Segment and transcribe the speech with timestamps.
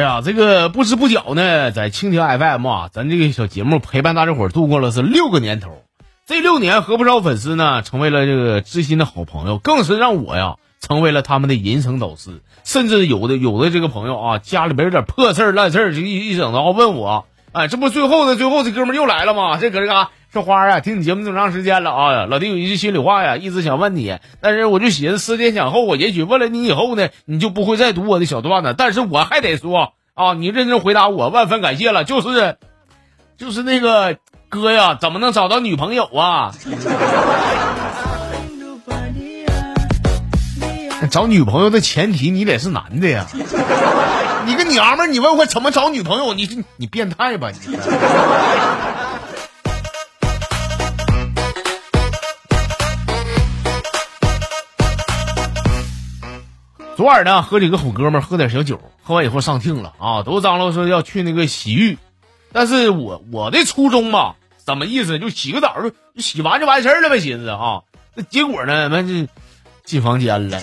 [0.00, 5.82] 哎呀，这个不知不觉呢，在蜻蜓 FM 啊，咱这个小节目陪伴大家伙度过了是六个年头。
[6.26, 12.40] 这六年和不少粉丝呢，成为了这个知心的好朋友，更是让我呀成为了他们的人生导师。
[12.64, 19.58] 甚至有的有的这个朋友啊，家里边有点破事儿烂事儿，就一一整的啊问我，哎，这不最后的最后这哥们儿又来了吗？
[19.60, 20.08] 这搁这嘎。
[20.32, 32.04] 说花啊，听你节目这么长时间了啊，老弟有一句心里话呀，一直想问你，但是我就寻思思前想后，我也许问了你以后呢，你就不会再读我的小段子，但是我还得说啊，你认真回答我，万分感谢了。
[32.04, 32.58] 就是，
[33.36, 36.54] 就是那个哥呀，怎么能找到女朋友啊？
[41.10, 43.26] 找女朋友的前提你得是男的呀，
[44.46, 47.76] 你个娘们儿，你问我怎么找女朋友，你你变态吧你？
[57.00, 61.96] 昨晚呢，和几个好哥们喝点小酒，喝完以后上听了啊，都张罗说要去那个洗浴，
[62.52, 65.18] 但是我我的初衷吧，怎么意思？
[65.18, 67.80] 就洗个澡就洗完就完事儿了呗，寻思啊，
[68.14, 69.26] 那结果呢，那就
[69.82, 70.60] 进房间了，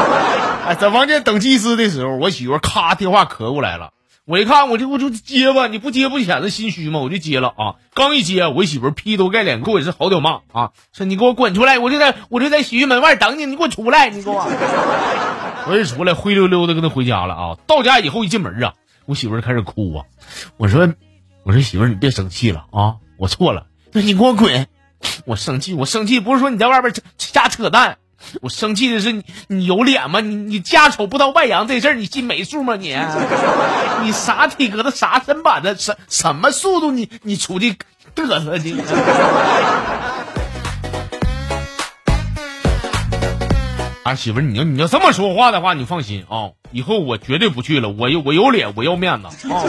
[0.64, 3.90] 哎，在房间等技师的时候，我媳妇咔电话磕过来了，
[4.24, 7.00] 我一看我就我就接吧，你不接不显得心虚吗？
[7.00, 14.50] 我就接了啊，刚一接，我媳妇劈头盖脸给我也是好屌骂啊，说你给我滚出来，我就在我就在洗浴门外等你，你给我出来，你给我。
[15.66, 17.56] 我一出来灰溜溜的跟他回家了啊！
[17.66, 18.74] 到家以后一进门啊，
[19.06, 20.04] 我媳妇儿开始哭啊。
[20.56, 20.92] 我说，
[21.42, 23.66] 我说媳妇儿你别生气了啊，我错了。
[23.92, 24.66] 那你给我滚！
[25.26, 27.98] 我生气，我生气不是说你在外边瞎扯淡，
[28.40, 30.20] 我生气的是你你有脸吗？
[30.20, 32.96] 你你家丑不到外扬这事儿你心没数吗你？
[34.04, 37.76] 你啥体格子啥身板子什什么速度你你出去
[38.14, 38.74] 嘚瑟去？
[44.04, 47.88] 啊，媳妇儿，你要你要这么说话的话，你放心啊，以后我绝对不去了。
[47.88, 49.64] 我有我有脸，我要面子啊！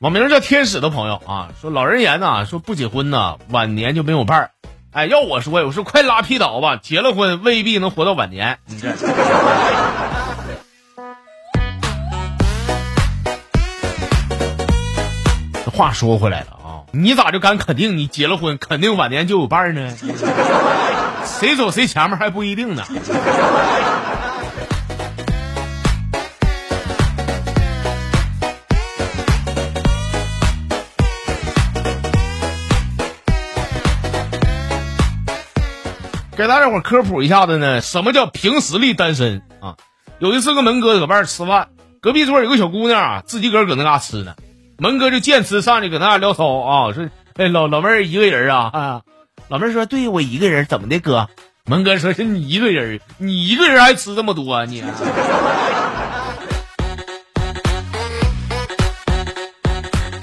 [0.00, 4.50] 网名叫天使的朋友啊，说老人言呐，说不结婚呐，晚年就没有伴儿。
[4.90, 8.58] 哎，要我说，我说快拉屁倒吧，结了婚未必能活到晚年。
[8.66, 8.92] 你这。
[15.76, 19.94] 话说回来了啊，你咋就敢肯定你结了婚肯定晚年就有伴儿呢？
[21.26, 22.82] 谁走谁前面还不一定呢。
[36.38, 39.76] 给大家伙科普一下子呢，什么叫凭实力单身啊？
[40.20, 41.68] 有一次跟门哥搁外边吃饭，
[42.00, 44.34] 隔壁桌有个小姑娘啊，自己个搁那嘎吃呢。
[44.78, 49.02] 门哥就见吃上去搁那聊骚啊，说：“哎，老老妹儿一个人啊啊！”
[49.48, 51.28] 老妹儿说：“对我一个人，怎么的哥？”
[51.64, 54.84] 门哥说：“是你一个人，你一个人还吃这么多啊你？”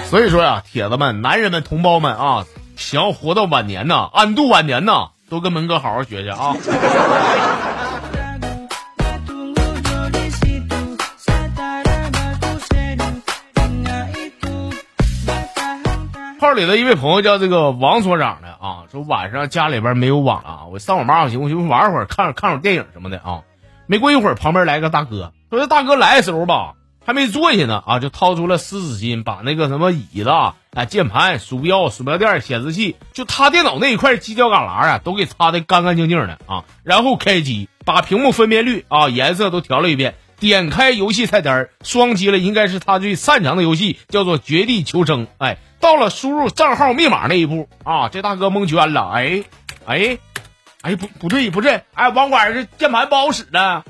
[0.09, 6.55] 所以说呀，铁子们、男人们、同胞们啊，想要活到晚年呐，安度晚年呐，都跟门哥好好学学啊。
[16.43, 23.43] 号里的一位朋友叫这个王所长的啊，说晚上家里边没有网了，我上网吧我寻我寻玩会儿，看看会儿电影什么的啊。
[23.87, 26.73] 没过一会儿，旁边来个大哥，说这大哥来的时候吧，
[27.05, 30.55] 还没坐下呢啊，就掏出了湿纸巾，把那个什么椅子啊、
[30.89, 36.65] 键盘、鼠标、鼠标垫、显示器，就他电脑那一块犄角旮旯啊，都给擦的干干净净的啊。
[36.83, 40.15] 然后开机，把屏幕分辨率啊、颜色都调了一遍。
[40.39, 45.27] 点开游戏菜单，双击了应该是他最擅长的游戏，叫做《绝地求生》。
[45.37, 49.11] 哎，到了输入账号密码那一步啊，这大哥蒙圈了。
[49.13, 49.43] 哎，
[49.85, 50.17] 哎，
[50.81, 53.83] 哎，不不对不对，哎，网管这键盘不好使的。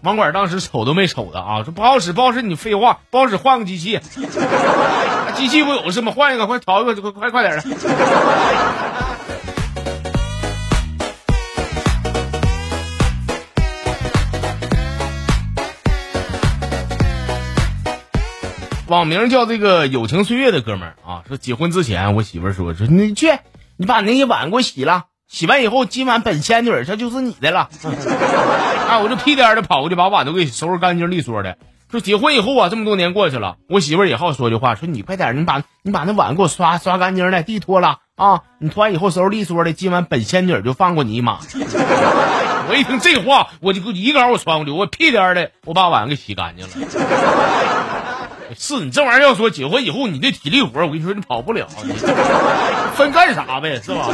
[0.00, 4.00] 网管当时瞅都没瞅的啊，说不好使不好使，你废话，不好使换个机器。
[5.36, 6.12] 机器不有是吗？
[6.16, 7.62] 换一个，快调一个，快快快点的。
[18.94, 23.26] 网名叫这个友情岁月的哥们儿啊，说结婚之前，我媳妇儿说说你去，
[23.76, 27.68] 你把那些碗给我洗了，洗完以后今晚本仙女儿这就是你的了。
[28.88, 31.58] 啊，我就屁颠的跑过去把碗都给收拾干净利索的。
[31.90, 41.38] 说结婚以后啊，这么多年过去了，我媳妇儿也好说句话，说你快点，你把你把那碗给我刷刷干净的，地拖了啊，你拖完以后收拾利索的，今晚本仙女就放过你一马。
[42.66, 46.72] 我一听这话，我就一杆我穿过去，我屁颠的我把碗给洗干净了。
[48.58, 51.92] 是你这玩意儿要说结婚以后你这体力活，我跟你说你跑不了，你
[52.94, 54.08] 分干啥呗，是吧？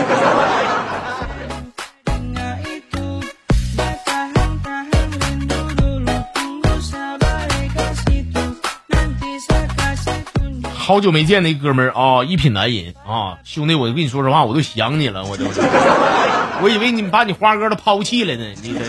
[10.72, 15.44] 好久没见那哥们儿啊，一品男人啊，兄弟，我跟你说实话，我都想你了，我都，
[16.62, 18.44] 我以为你把你花哥都抛弃了呢。
[18.60, 18.80] 你这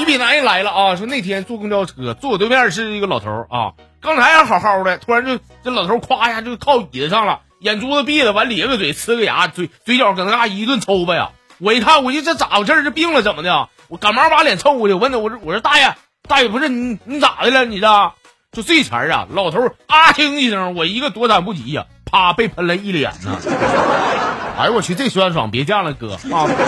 [0.00, 3.72] 一品男人来了啊，说那天坐公交车，坐我对面是一个老头儿啊，
[4.02, 11.30] 刚才还好好的，突然就这老头儿咵一下就靠椅子上了，眼珠子闭了，完咧个嘴，呲个牙，嘴嘴角搁那嘎一顿抽吧呀。
[11.58, 12.82] 我一看，我说这咋回事？
[12.82, 13.68] 这病了怎么的？
[13.86, 15.94] 我赶忙把脸凑过去，问他，我说我说大爷
[16.28, 17.64] 大爷，不是你你咋的了？
[17.64, 18.12] 你这？
[18.50, 23.38] 就这茬儿啊，老头啊听一声，我一个躲闪不及呀，啪被喷了一脸呢。
[24.58, 26.46] 哎呦我去，这酸爽，别犟了哥啊！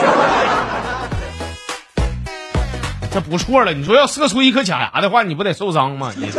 [3.13, 6.13] 这不错了，你说要射出一颗假牙的话，你不得受伤吗？
[6.17, 6.31] 你。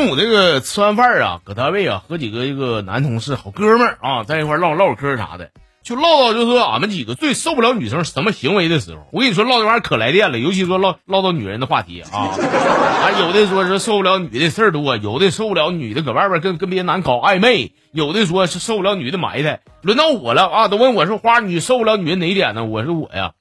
[0.00, 5.50] 中午这个吃完饭啊，搁单位啊，和几个一个男同事好哥们儿啊，在一块唠唠嗑啥的，
[5.82, 9.06] 就唠到就说俺们几个最受不了女生什么行为的时候。
[9.12, 19.60] 我跟你说，唠这玩意儿可来电了，尤其说唠唠到女人的话题啊，啊，有的说是受不了女的事儿多，有的受不了女的搁外边跟跟别的男搞暧昧，有的说是受不了女的埋汰。
[19.82, 22.64] 轮到我了啊，都问我说花，你受不了女人哪点呢？
[22.64, 23.32] 我说我呀，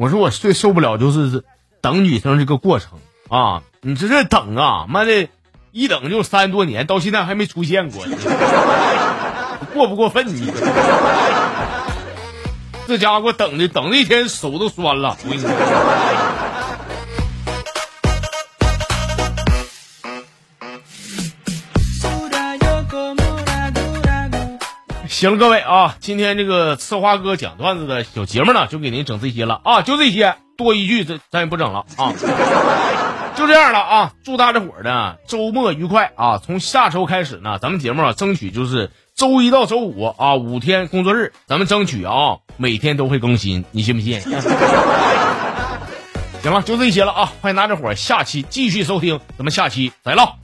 [0.00, 1.44] 我说我最受不了就是
[1.80, 2.98] 等女生这个过程
[3.28, 5.28] 啊，你这这等啊，妈的。
[5.72, 8.04] 一等就三十多年，到现在还没出现过，
[9.72, 10.52] 过不过分你？
[12.86, 15.50] 这家伙等的等的一天手都酸了，我跟你说。
[25.08, 32.12] 行了，各位啊，今天这个策划哥讲段子的小节目呢，就给您整这些了啊，就这些，多一句，咱咱也不整了啊。
[33.52, 34.12] 就这样了啊！
[34.24, 36.38] 祝大家伙儿呢周末愉快啊！
[36.38, 44.18] 从下周开始呢，咱们节目啊争取就是周一到周五啊五天工作日，咱们争取啊每天都会更新，你信不信？
[46.42, 47.32] 行了，就这些了啊！
[47.42, 50.36] 欢迎大家伙儿下期继续收听，咱们下期再唠。